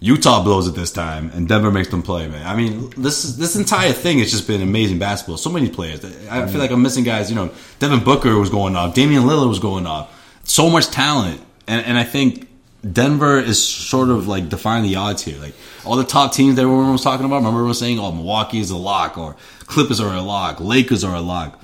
Utah 0.00 0.42
blows 0.42 0.66
it 0.66 0.74
this 0.74 0.90
time, 0.90 1.30
and 1.32 1.48
Denver 1.48 1.70
makes 1.70 1.88
them 1.88 2.02
play. 2.02 2.26
Man, 2.26 2.44
I 2.44 2.56
mean, 2.56 2.90
this 2.96 3.24
is, 3.24 3.36
this 3.38 3.54
entire 3.54 3.92
thing 3.92 4.18
has 4.18 4.32
just 4.32 4.48
been 4.48 4.60
amazing 4.60 4.98
basketball. 4.98 5.36
So 5.36 5.48
many 5.50 5.68
players. 5.68 6.04
I 6.28 6.46
feel 6.48 6.58
like 6.60 6.72
I'm 6.72 6.82
missing 6.82 7.04
guys. 7.04 7.30
You 7.30 7.36
know, 7.36 7.50
Devin 7.78 8.02
Booker 8.02 8.36
was 8.36 8.50
going 8.50 8.74
off. 8.74 8.94
Damian 8.94 9.22
Lillard 9.22 9.48
was 9.48 9.60
going 9.60 9.86
off. 9.86 10.10
So 10.44 10.68
much 10.68 10.88
talent, 10.88 11.40
and 11.68 11.84
and 11.86 11.96
I 11.98 12.02
think 12.04 12.48
Denver 12.90 13.38
is 13.38 13.62
sort 13.62 14.08
of 14.08 14.26
like 14.26 14.48
defying 14.48 14.82
the 14.82 14.96
odds 14.96 15.22
here. 15.22 15.38
Like 15.38 15.54
all 15.84 15.96
the 15.96 16.04
top 16.04 16.32
teams 16.32 16.56
that 16.56 16.62
everyone 16.62 16.90
was 16.90 17.02
talking 17.02 17.24
about. 17.24 17.36
Remember, 17.36 17.56
everyone 17.56 17.68
was 17.68 17.78
saying, 17.78 17.98
"Oh, 17.98 18.10
Milwaukee 18.10 18.58
is 18.58 18.70
a 18.70 18.76
lock," 18.76 19.16
or 19.16 19.36
Clippers 19.66 20.00
are 20.00 20.14
a 20.14 20.20
lock, 20.22 20.60
Lakers 20.60 21.04
are 21.04 21.14
a 21.14 21.20
lock. 21.20 21.60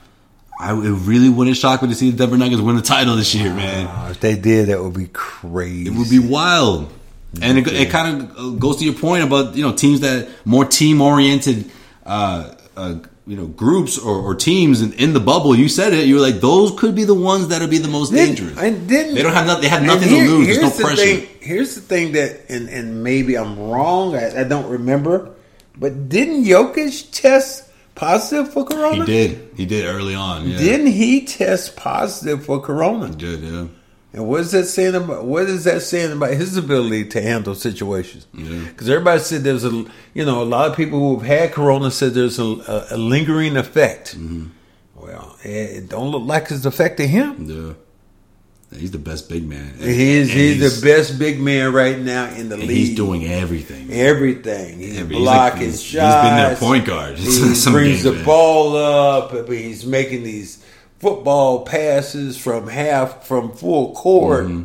I 0.60 0.72
it 0.72 0.90
really 0.90 1.28
wouldn't 1.28 1.56
shock 1.56 1.82
me 1.82 1.88
to 1.88 1.94
see 1.94 2.10
the 2.10 2.16
Denver 2.16 2.36
Nuggets 2.36 2.60
win 2.60 2.76
the 2.76 2.82
title 2.82 3.16
this 3.16 3.34
year, 3.34 3.52
man. 3.52 3.86
Uh, 3.86 4.08
if 4.10 4.20
they 4.20 4.36
did, 4.36 4.68
that 4.68 4.82
would 4.82 4.94
be 4.94 5.08
crazy. 5.12 5.88
It 5.88 5.94
would 5.94 6.10
be 6.10 6.18
wild. 6.18 6.92
And 7.42 7.58
it, 7.58 7.68
it 7.68 7.90
kind 7.90 8.22
of 8.22 8.58
goes 8.58 8.78
to 8.78 8.84
your 8.84 8.94
point 8.94 9.22
about 9.22 9.54
you 9.54 9.62
know 9.62 9.72
teams 9.72 10.00
that 10.00 10.28
more 10.44 10.64
team 10.64 11.00
oriented, 11.00 11.70
uh, 12.06 12.54
uh, 12.76 12.96
you 13.28 13.36
know 13.36 13.46
groups 13.46 13.98
or, 13.98 14.16
or 14.16 14.34
teams 14.34 14.80
in, 14.80 14.94
in 14.94 15.12
the 15.12 15.20
bubble. 15.20 15.54
You 15.54 15.68
said 15.68 15.92
it. 15.92 16.06
You 16.06 16.14
were 16.16 16.20
like 16.22 16.40
those 16.40 16.72
could 16.80 16.94
be 16.94 17.04
the 17.04 17.14
ones 17.14 17.48
that'll 17.48 17.68
be 17.68 17.76
the 17.78 17.86
most 17.88 18.10
dangerous. 18.10 18.56
And 18.58 18.88
didn't, 18.88 19.14
they 19.14 19.22
don't 19.22 19.34
have 19.34 19.46
nothing. 19.46 19.62
They 19.62 19.68
have 19.68 19.82
nothing 19.82 20.08
here- 20.08 20.24
to 20.24 20.30
lose. 20.30 20.46
There's 20.46 20.58
here's 20.58 20.70
no 20.70 20.76
the 20.76 20.84
pressure. 20.84 21.02
Thing, 21.20 21.28
here's 21.40 21.74
the 21.74 21.80
thing 21.82 22.12
that, 22.12 22.40
and, 22.48 22.68
and 22.70 23.04
maybe 23.04 23.36
I'm 23.36 23.58
wrong. 23.58 24.16
I, 24.16 24.40
I 24.40 24.44
don't 24.44 24.68
remember, 24.68 25.34
but 25.76 26.08
didn't 26.08 26.44
Jokic 26.44 27.12
test 27.12 27.70
positive 27.94 28.50
for 28.52 28.64
Corona? 28.64 29.04
He 29.04 29.12
did. 29.12 29.50
He 29.56 29.66
did 29.66 29.84
early 29.84 30.14
on. 30.14 30.48
Yeah. 30.48 30.56
Didn't 30.56 30.92
he 30.92 31.26
test 31.26 31.76
positive 31.76 32.46
for 32.46 32.60
Corona? 32.60 33.08
He 33.08 33.14
did. 33.16 33.40
Yeah. 33.40 33.66
And 34.12 34.26
what 34.26 34.40
is 34.40 34.52
that 34.52 34.64
saying 34.64 34.94
about 34.94 35.24
what 35.26 35.44
is 35.44 35.64
that 35.64 35.82
saying 35.82 36.12
about 36.12 36.30
his 36.30 36.56
ability 36.56 37.04
to 37.10 37.20
handle 37.20 37.54
situations? 37.54 38.26
Yeah. 38.32 38.64
Because 38.68 38.88
everybody 38.88 39.20
said 39.20 39.42
there's 39.42 39.64
a 39.64 39.84
you 40.14 40.24
know 40.24 40.42
a 40.42 40.44
lot 40.44 40.70
of 40.70 40.76
people 40.76 40.98
who've 40.98 41.26
had 41.26 41.52
corona 41.52 41.90
said 41.90 42.14
there's 42.14 42.38
a, 42.38 42.42
a, 42.44 42.86
a 42.92 42.96
lingering 42.96 43.56
effect. 43.56 44.16
Mm-hmm. 44.16 44.46
Well, 44.96 45.36
it, 45.44 45.48
it 45.48 45.88
don't 45.88 46.10
look 46.10 46.24
like 46.24 46.50
it's 46.50 46.64
affecting 46.64 47.08
him. 47.10 47.44
Yeah. 47.44 47.74
Yeah, 48.70 48.78
He's 48.80 48.90
the 48.90 48.98
best 48.98 49.28
big 49.30 49.46
man. 49.48 49.74
And- 49.78 49.82
He's 49.82 50.28
and 50.30 50.38
he's, 50.38 50.80
the 50.80 50.86
best 50.86 51.18
big 51.18 51.40
man 51.40 51.72
right 51.72 51.98
now 51.98 52.28
in 52.34 52.48
the 52.50 52.56
league. 52.58 52.68
He's 52.70 52.94
doing 52.96 53.24
everything. 53.26 53.90
everything. 53.92 54.78
He's 54.78 54.98
Every- 54.98 55.16
he's 55.16 55.22
blocking 55.24 55.52
like- 55.52 55.60
he's- 55.60 55.74
he's 55.80 55.82
shots. 55.84 56.28
been 56.28 56.36
their 56.36 56.56
point 56.56 56.84
guard. 56.86 57.18
He 57.18 57.24
brings 57.30 57.64
games, 57.64 58.02
the 58.04 58.12
man. 58.12 58.24
ball 58.24 58.76
up. 58.76 59.30
but 59.32 59.48
He's 59.48 59.86
making 59.86 60.22
these 60.22 60.62
football 60.98 61.64
passes 61.64 62.36
from 62.36 62.68
half 62.68 63.26
from 63.26 63.52
full 63.52 63.94
court. 63.94 64.46
Mm-hmm. 64.46 64.62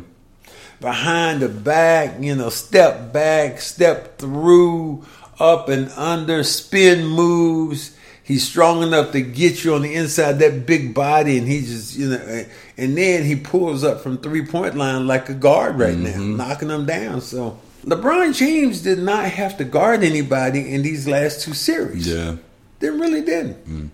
Behind 0.80 1.40
the 1.40 1.48
back, 1.48 2.20
you 2.20 2.34
know, 2.34 2.50
step 2.50 3.12
back, 3.12 3.60
step 3.60 4.18
through, 4.18 5.04
up 5.38 5.68
and 5.70 5.88
under, 5.92 6.42
spin 6.42 7.06
moves. 7.06 7.96
He's 8.22 8.46
strong 8.46 8.82
enough 8.82 9.12
to 9.12 9.20
get 9.22 9.64
you 9.64 9.74
on 9.74 9.82
the 9.82 9.94
inside 9.94 10.38
that 10.40 10.66
big 10.66 10.94
body, 10.94 11.38
and 11.38 11.46
he 11.46 11.60
just, 11.60 11.96
you 11.96 12.10
know, 12.10 12.44
and 12.76 12.96
then 12.98 13.24
he 13.24 13.36
pulls 13.36 13.84
up 13.84 14.00
from 14.02 14.18
three 14.18 14.44
point 14.44 14.76
line 14.76 15.06
like 15.06 15.28
a 15.28 15.34
guard 15.34 15.78
right 15.78 15.94
Mm-hmm. 15.94 16.36
now, 16.36 16.44
knocking 16.48 16.68
them 16.68 16.84
down. 16.86 17.20
So 17.22 17.58
LeBron 17.84 18.34
James 18.36 18.82
did 18.82 18.98
not 18.98 19.24
have 19.26 19.56
to 19.58 19.64
guard 19.64 20.02
anybody 20.02 20.72
in 20.74 20.82
these 20.82 21.06
last 21.06 21.42
two 21.42 21.54
series. 21.54 22.06
Yeah. 22.06 22.36
They 22.80 22.90
really 22.90 23.22
didn't. 23.22 23.92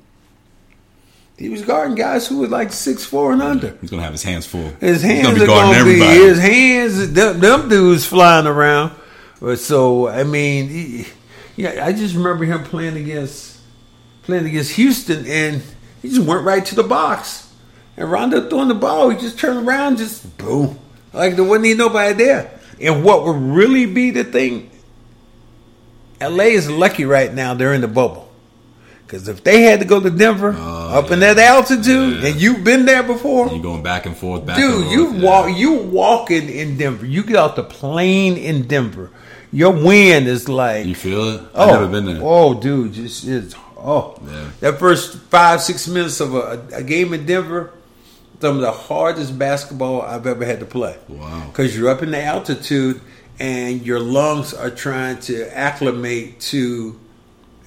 He 1.41 1.49
was 1.49 1.63
guarding 1.63 1.95
guys 1.95 2.29
who 2.29 2.39
were 2.41 2.49
like 2.49 2.71
six 2.71 3.03
four 3.03 3.33
and 3.33 3.41
under. 3.41 3.75
He's 3.81 3.89
gonna 3.89 4.03
have 4.03 4.13
his 4.13 4.23
hands 4.23 4.45
full. 4.47 4.69
His 4.79 5.01
He's 5.01 5.11
hands 5.11 5.27
gonna 5.27 5.39
be 5.39 5.45
are 5.45 5.47
guarding 5.47 5.73
gonna 5.73 5.85
be 5.87 5.91
everybody. 6.03 6.19
his 6.21 6.39
hands. 6.39 7.13
Them, 7.15 7.41
them 7.41 7.69
dudes 7.71 8.05
flying 8.05 8.47
around. 8.47 8.93
So 9.57 10.07
I 10.07 10.25
mean, 10.25 10.69
he, 10.69 11.07
yeah, 11.57 11.83
I 11.87 11.93
just 11.95 12.15
remember 12.15 12.45
him 12.45 12.63
playing 12.63 12.99
against 12.99 13.59
playing 14.25 14.45
against 14.45 14.73
Houston, 14.73 15.25
and 15.27 15.63
he 16.03 16.11
just 16.11 16.21
went 16.27 16.45
right 16.45 16.63
to 16.67 16.75
the 16.75 16.83
box. 16.83 17.51
And 17.97 18.11
Rondo 18.11 18.47
throwing 18.51 18.69
the 18.69 18.75
ball, 18.75 19.09
he 19.09 19.19
just 19.19 19.39
turned 19.39 19.67
around, 19.67 19.97
just 19.97 20.37
boom, 20.37 20.79
like 21.15 21.37
there 21.37 21.45
wasn't 21.45 21.67
even 21.67 21.79
nobody 21.79 22.13
there. 22.23 22.51
And 22.83 23.03
what 23.03 23.25
would 23.25 23.37
really 23.37 23.87
be 23.87 24.11
the 24.11 24.25
thing? 24.25 24.71
LA 26.21 26.45
is 26.45 26.71
lucky 26.71 27.07
right 27.07 27.33
now; 27.33 27.55
they're 27.55 27.73
in 27.73 27.81
the 27.81 27.89
bubble. 27.89 28.30
Because 29.11 29.27
if 29.27 29.43
they 29.43 29.63
had 29.63 29.81
to 29.81 29.85
go 29.87 29.99
to 29.99 30.09
Denver, 30.09 30.55
oh, 30.57 30.99
up 30.99 31.11
in 31.11 31.19
that 31.19 31.37
altitude, 31.37 32.23
Yeah. 32.23 32.29
and 32.31 32.41
you've 32.41 32.63
been 32.63 32.85
there 32.87 33.03
before, 33.03 33.49
You're 33.49 33.61
going 33.61 33.83
back 33.83 34.07
and 34.07 34.17
forth, 34.17 34.47
back 34.47 34.57
Dude, 34.57 34.89
you 34.93 35.11
forth. 35.11 35.23
walk 35.23 35.57
you 35.59 35.73
walking 35.73 36.49
in 36.49 36.77
Denver. 36.77 37.05
You 37.05 37.25
get 37.25 37.35
off 37.37 37.57
the 37.57 37.65
plane 37.65 38.37
in 38.37 38.69
Denver. 38.69 39.11
Your 39.53 39.73
wind 39.73 40.29
is 40.29 40.49
like 40.49 40.87
You 40.87 40.95
feel 40.95 41.25
it? 41.31 41.41
oh, 41.57 41.63
I've 41.65 41.81
never 41.81 41.89
been 41.89 42.05
there. 42.07 42.21
Oh, 42.23 42.55
dude, 42.55 42.93
just 42.93 43.27
it's 43.27 43.57
oh 43.77 44.15
Yeah. 44.31 44.45
that 44.61 44.79
first 44.79 45.17
five 45.29 45.61
six 45.61 45.89
minutes 45.89 46.21
of 46.21 46.37
a, 46.37 46.63
a 46.73 46.83
game 46.85 47.13
in 47.13 47.27
Denver, 47.27 47.73
some 48.41 48.55
of 48.57 48.61
the 48.61 48.71
hardest 48.71 49.37
basketball 49.37 50.03
I've 50.03 50.29
ever 50.29 50.45
had 50.45 50.61
to 50.61 50.67
play. 50.67 50.95
Wow. 51.09 51.47
because 51.49 51.77
you're 51.77 51.89
up 51.91 52.01
in 52.05 52.13
the 52.13 52.23
altitude 52.23 53.01
and 53.41 53.85
your 53.85 53.99
lungs 53.99 54.55
are 54.55 54.71
trying 54.71 55.19
to 55.23 55.51
acclimate 55.59 56.39
to 56.53 57.00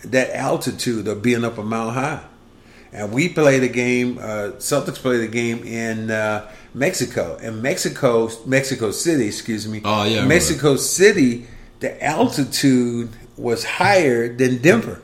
that 0.05 0.35
altitude 0.35 1.07
of 1.07 1.21
being 1.21 1.43
up 1.43 1.57
a 1.57 1.63
mile 1.63 1.91
high. 1.91 2.23
And 2.91 3.11
we 3.11 3.29
played 3.29 3.63
a 3.63 3.67
game. 3.67 4.19
Uh, 4.19 4.51
Celtics 4.57 4.97
played 4.97 5.21
a 5.21 5.27
game 5.27 5.63
in 5.63 6.11
uh, 6.11 6.49
Mexico, 6.73 7.37
in 7.37 7.61
Mexico, 7.61 8.29
Mexico 8.45 8.91
City. 8.91 9.27
Excuse 9.27 9.67
me. 9.67 9.81
Oh, 9.83 10.03
yeah, 10.03 10.25
Mexico 10.25 10.75
City. 10.75 11.47
The 11.79 12.03
altitude 12.03 13.09
was 13.35 13.65
higher 13.65 14.31
than 14.33 14.61
Denver. 14.61 15.01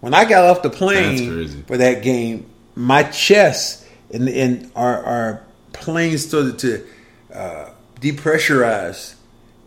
When 0.00 0.12
I 0.12 0.24
got 0.24 0.44
off 0.44 0.62
the 0.62 0.70
plane 0.70 1.64
for 1.64 1.76
that 1.76 2.02
game, 2.02 2.46
my 2.74 3.04
chest 3.04 3.86
and 4.12 4.28
and 4.28 4.70
our 4.74 5.04
our 5.04 5.42
plane 5.72 6.18
started 6.18 6.58
to 6.60 6.86
uh, 7.32 7.70
depressurize, 8.00 9.14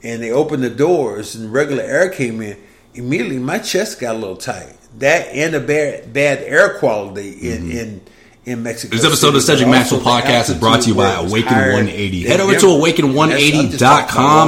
and 0.01 0.21
they 0.21 0.31
opened 0.31 0.63
the 0.63 0.69
doors, 0.69 1.35
and 1.35 1.53
regular 1.53 1.83
air 1.83 2.09
came 2.09 2.41
in. 2.41 2.57
Immediately, 2.95 3.39
my 3.39 3.59
chest 3.59 4.00
got 4.00 4.15
a 4.15 4.19
little 4.19 4.38
tight. 4.38 4.77
That 5.00 5.27
and 5.29 5.53
the 5.53 5.59
bad 5.59 6.13
bad 6.13 6.39
air 6.43 6.77
quality 6.77 7.31
in 7.31 7.63
mm-hmm. 7.63 7.77
in 7.77 8.01
in 8.45 8.62
Mexico. 8.62 8.93
This 8.97 9.05
episode 9.05 9.29
of 9.29 9.33
the 9.35 9.41
Cedric 9.41 9.69
Maxwell 9.69 10.01
podcast 10.01 10.50
is 10.50 10.57
brought 10.59 10.81
to 10.81 10.89
you 10.89 10.95
by 10.95 11.13
Awaken 11.13 11.47
higher 11.47 11.71
180. 11.75 12.23
Head 12.23 12.41
over 12.41 12.53
to 12.53 12.59
Denver. 12.59 12.83
That's- 12.83 13.00
I'm 13.00 13.09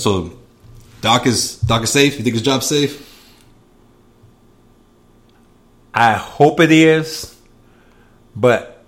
So, 0.00 0.32
Doc 1.02 1.26
is 1.26 1.56
Doc 1.56 1.82
is 1.82 1.90
safe. 1.90 2.16
You 2.16 2.24
think 2.24 2.32
his 2.32 2.42
job's 2.42 2.64
safe? 2.64 3.06
I 5.92 6.14
hope 6.14 6.58
it 6.60 6.72
is, 6.72 7.38
but 8.34 8.82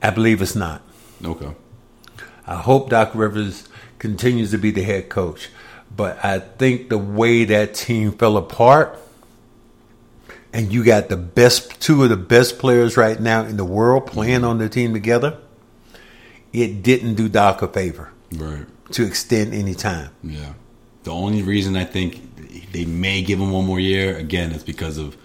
I 0.00 0.10
believe 0.10 0.40
it's 0.40 0.54
not. 0.54 0.82
Okay. 1.24 1.50
I 2.46 2.54
hope 2.54 2.90
Doc 2.90 3.10
Rivers 3.14 3.68
continues 3.98 4.52
to 4.52 4.58
be 4.58 4.70
the 4.70 4.82
head 4.82 5.08
coach, 5.08 5.48
but 5.96 6.24
I 6.24 6.38
think 6.38 6.90
the 6.90 6.98
way 6.98 7.42
that 7.46 7.74
team 7.74 8.12
fell 8.12 8.36
apart, 8.36 8.96
and 10.52 10.72
you 10.72 10.84
got 10.84 11.08
the 11.08 11.16
best 11.16 11.80
two 11.80 12.04
of 12.04 12.10
the 12.10 12.16
best 12.16 12.60
players 12.60 12.96
right 12.96 13.18
now 13.18 13.42
in 13.42 13.56
the 13.56 13.64
world 13.64 14.06
playing 14.06 14.44
on 14.44 14.58
the 14.58 14.68
team 14.68 14.92
together, 14.92 15.38
it 16.52 16.84
didn't 16.84 17.16
do 17.16 17.28
Doc 17.28 17.62
a 17.62 17.66
favor 17.66 18.13
Right. 18.32 18.66
to 18.92 19.04
extend 19.04 19.54
any 19.54 19.74
time. 19.74 20.10
Yeah. 20.22 20.54
The 21.04 21.12
only 21.12 21.42
reason 21.42 21.76
I 21.76 21.84
think 21.84 22.72
they 22.72 22.84
may 22.84 23.22
give 23.22 23.38
him 23.38 23.50
one 23.50 23.66
more 23.66 23.80
year 23.80 24.16
again 24.16 24.52
is 24.52 24.62
because 24.64 24.98
of 24.98 25.16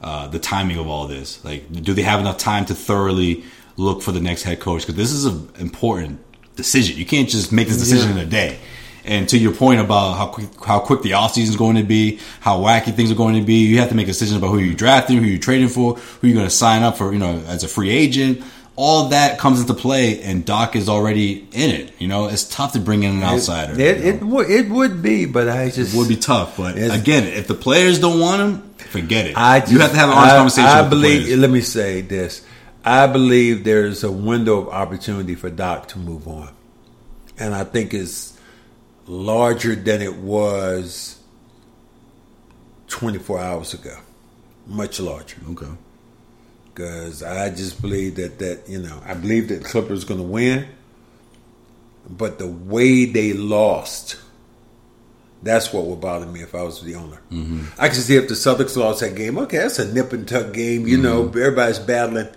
uh, 0.00 0.28
the 0.28 0.38
timing 0.38 0.78
of 0.78 0.88
all 0.88 1.06
this. 1.06 1.44
Like, 1.44 1.70
do 1.70 1.92
they 1.94 2.02
have 2.02 2.20
enough 2.20 2.38
time 2.38 2.64
to 2.66 2.74
thoroughly 2.74 3.44
look 3.76 4.02
for 4.02 4.12
the 4.12 4.20
next 4.20 4.42
head 4.42 4.60
coach? 4.60 4.82
Because 4.82 4.94
this 4.94 5.12
is 5.12 5.26
an 5.26 5.48
important 5.58 6.20
decision. 6.56 6.96
You 6.96 7.06
can't 7.06 7.28
just 7.28 7.52
make 7.52 7.68
this 7.68 7.78
decision 7.78 8.10
in 8.12 8.18
a 8.18 8.26
day. 8.26 8.58
And 9.04 9.28
to 9.28 9.38
your 9.38 9.52
point 9.52 9.80
about 9.80 10.14
how 10.14 10.26
quick, 10.26 10.48
how 10.64 10.80
quick 10.80 11.02
the 11.02 11.12
offseason 11.12 11.50
is 11.50 11.56
going 11.56 11.76
to 11.76 11.84
be, 11.84 12.18
how 12.40 12.58
wacky 12.58 12.92
things 12.92 13.12
are 13.12 13.14
going 13.14 13.36
to 13.36 13.42
be, 13.42 13.54
you 13.54 13.78
have 13.78 13.88
to 13.90 13.94
make 13.94 14.06
decisions 14.06 14.36
about 14.36 14.48
who 14.48 14.58
you're 14.58 14.74
drafting, 14.74 15.18
who 15.18 15.24
you're 15.26 15.38
trading 15.38 15.68
for, 15.68 15.94
who 15.94 16.26
you're 16.26 16.34
going 16.34 16.48
to 16.48 16.54
sign 16.54 16.82
up 16.82 16.96
for, 16.96 17.12
you 17.12 17.18
know, 17.18 17.38
as 17.46 17.62
a 17.62 17.68
free 17.68 17.90
agent. 17.90 18.42
All 18.76 19.08
that 19.08 19.38
comes 19.38 19.60
into 19.60 19.72
play, 19.72 20.22
and 20.22 20.44
Doc 20.44 20.76
is 20.76 20.88
already 20.88 21.48
in 21.52 21.70
it. 21.70 21.92
You 21.98 22.08
know, 22.08 22.26
it's 22.26 22.44
tough 22.44 22.74
to 22.74 22.78
bring 22.78 23.04
in 23.04 23.16
an 23.16 23.22
outsider. 23.22 23.72
It, 23.72 24.04
it, 24.04 24.20
know? 24.20 24.28
would 24.28 24.50
it 24.50 24.68
would 24.68 25.02
be, 25.02 25.24
but 25.24 25.48
I 25.48 25.70
just 25.70 25.94
It 25.94 25.98
would 25.98 26.08
be 26.08 26.16
tough, 26.16 26.58
but 26.58 26.76
again, 26.76 27.24
if 27.24 27.46
the 27.46 27.54
players 27.54 27.98
don't 27.98 28.20
want 28.20 28.42
him, 28.42 28.74
forget 28.90 29.26
it. 29.26 29.36
I 29.36 29.60
just, 29.60 29.72
you 29.72 29.78
have 29.78 29.92
to 29.92 29.96
have 29.96 30.10
an 30.10 30.16
honest 30.16 30.34
I, 30.34 30.36
conversation. 30.36 30.68
I 30.68 30.88
believe. 30.88 31.38
let 31.38 31.50
me 31.50 31.62
say 31.62 32.02
this: 32.02 32.44
I 32.84 33.06
believe 33.06 33.64
there's 33.64 34.04
a 34.04 34.12
window 34.12 34.58
of 34.60 34.68
opportunity 34.68 35.34
for 35.34 35.48
Doc 35.48 35.88
to 35.88 35.98
move 35.98 36.28
on, 36.28 36.54
and 37.38 37.54
I 37.54 37.64
think 37.64 37.94
it's 37.94 38.38
larger 39.06 39.74
than 39.74 40.02
it 40.02 40.16
was 40.16 41.18
24 42.88 43.40
hours 43.40 43.74
ago. 43.74 43.96
Much 44.66 45.00
larger, 45.00 45.38
Okay. 45.50 45.66
Because 46.76 47.22
I 47.22 47.48
just 47.48 47.80
believe 47.80 48.16
that 48.16 48.38
that 48.38 48.68
you 48.68 48.78
know 48.78 49.00
I 49.04 49.14
believe 49.14 49.48
that 49.48 49.64
Clippers 49.64 50.04
going 50.04 50.20
to 50.20 50.26
win, 50.26 50.68
but 52.08 52.38
the 52.38 52.46
way 52.46 53.06
they 53.06 53.32
lost. 53.32 54.18
That's 55.42 55.72
what 55.72 55.84
would 55.84 56.00
bother 56.00 56.26
me 56.26 56.40
if 56.40 56.54
I 56.54 56.62
was 56.62 56.80
the 56.82 56.94
owner. 56.94 57.20
Mm-hmm. 57.30 57.66
I 57.78 57.88
can 57.88 57.98
see 57.98 58.16
if 58.16 58.26
the 58.26 58.34
Celtics 58.34 58.76
lost 58.76 59.00
that 59.00 59.14
game. 59.14 59.38
Okay, 59.38 59.58
that's 59.58 59.78
a 59.78 59.92
nip 59.92 60.12
and 60.12 60.26
tuck 60.26 60.52
game. 60.52 60.88
You 60.88 60.96
know, 60.96 61.24
mm-hmm. 61.24 61.38
everybody's 61.38 61.78
battling. 61.78 62.28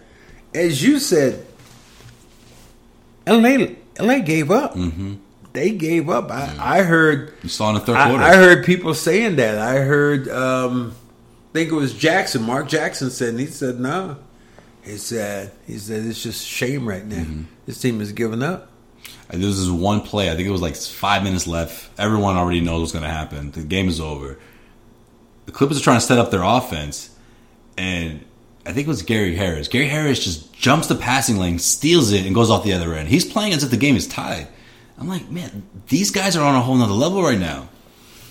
As 0.53 0.83
you 0.83 0.99
said, 0.99 1.45
LA, 3.25 3.67
LA 3.97 4.19
gave 4.19 4.51
up. 4.51 4.75
Mm-hmm. 4.75 5.15
They 5.53 5.71
gave 5.71 6.09
up. 6.09 6.29
I, 6.29 6.55
I 6.59 6.83
heard. 6.83 7.33
You 7.41 7.49
saw 7.49 7.69
in 7.69 7.75
the 7.75 7.81
third 7.81 7.95
I, 7.95 8.09
quarter. 8.09 8.23
I 8.23 8.35
heard 8.35 8.65
people 8.65 8.93
saying 8.93 9.37
that. 9.37 9.57
I 9.57 9.77
heard. 9.77 10.27
Um, 10.27 10.93
I 11.49 11.53
think 11.53 11.71
it 11.71 11.75
was 11.75 11.93
Jackson. 11.93 12.43
Mark 12.43 12.67
Jackson 12.67 13.09
said, 13.09 13.29
and 13.29 13.39
he 13.39 13.47
said, 13.47 13.79
"No." 13.79 14.17
He 14.83 14.97
said, 14.97 15.51
"He 15.67 15.77
said 15.77 16.05
it's 16.05 16.21
just 16.21 16.45
shame 16.45 16.87
right 16.87 17.05
now. 17.05 17.17
Mm-hmm. 17.17 17.43
This 17.65 17.79
team 17.81 17.99
has 17.99 18.11
given 18.11 18.43
up." 18.43 18.71
And 19.29 19.43
this 19.43 19.67
one 19.69 20.01
play. 20.01 20.31
I 20.31 20.35
think 20.35 20.47
it 20.47 20.51
was 20.51 20.61
like 20.61 20.75
five 20.75 21.23
minutes 21.23 21.47
left. 21.47 21.89
Everyone 21.99 22.35
already 22.35 22.61
knows 22.61 22.81
what's 22.81 22.91
going 22.91 23.03
to 23.03 23.09
happen. 23.09 23.51
The 23.51 23.61
game 23.61 23.87
is 23.87 23.99
over. 23.99 24.39
The 25.45 25.51
Clippers 25.51 25.79
are 25.79 25.83
trying 25.83 25.99
to 25.99 26.05
set 26.05 26.17
up 26.17 26.31
their 26.31 26.43
offense, 26.43 27.15
and 27.77 28.23
I 28.65 28.73
think 28.73 28.87
it 28.87 28.89
was 28.89 29.01
Gary 29.01 29.35
Harris. 29.35 29.67
Gary 29.67 29.87
Harris 29.87 30.23
just 30.23 30.53
jumps 30.53 30.87
the 30.87 30.95
passing 30.95 31.37
lane, 31.37 31.59
steals 31.59 32.11
it, 32.11 32.25
and 32.25 32.35
goes 32.35 32.49
off 32.49 32.63
the 32.63 32.73
other 32.73 32.93
end. 32.93 33.09
He's 33.09 33.25
playing 33.25 33.53
as 33.53 33.63
if 33.63 33.71
the 33.71 33.77
game 33.77 33.95
is 33.95 34.07
tied. 34.07 34.47
I'm 34.97 35.07
like, 35.07 35.29
man, 35.29 35.67
these 35.87 36.11
guys 36.11 36.35
are 36.35 36.45
on 36.45 36.55
a 36.55 36.61
whole 36.61 36.75
nother 36.75 36.93
level 36.93 37.23
right 37.23 37.39
now. 37.39 37.69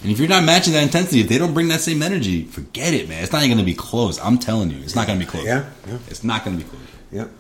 And 0.03 0.13
if 0.13 0.19
you're 0.19 0.29
not 0.29 0.45
matching 0.45 0.75
that 0.75 0.85
intensity, 0.85 1.21
if 1.21 1.29
they 1.29 1.39
don't 1.39 1.55
bring 1.55 1.69
that 1.69 1.81
same 1.81 2.03
energy, 2.03 2.45
forget 2.45 2.95
it, 2.95 3.09
man. 3.09 3.23
It's 3.23 3.33
not 3.33 3.43
even 3.43 3.57
going 3.57 3.67
to 3.67 3.71
be 3.71 3.77
close. 3.77 4.21
I'm 4.21 4.39
telling 4.39 4.71
you, 4.71 4.81
it's 4.83 4.95
not 4.95 5.07
going 5.07 5.19
to 5.19 5.25
be 5.25 5.31
close. 5.31 5.45
Yeah, 5.45 5.69
yeah. 5.87 5.99
It's 6.09 6.23
not 6.23 6.45
going 6.45 6.59
to 6.59 6.65
be 6.65 6.71
close. 6.71 6.83
Yep. 7.11 7.31